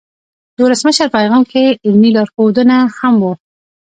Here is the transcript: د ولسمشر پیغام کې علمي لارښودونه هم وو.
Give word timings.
د 0.55 0.57
ولسمشر 0.65 1.07
پیغام 1.17 1.43
کې 1.51 1.63
علمي 1.85 2.09
لارښودونه 2.15 2.75
هم 2.97 3.13
وو. 3.23 3.33